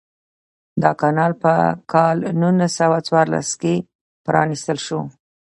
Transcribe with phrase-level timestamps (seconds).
[0.81, 1.53] دا کانال په
[1.91, 3.73] کال نولس سوه څوارلسم کې
[4.25, 4.99] پرانیستل شو.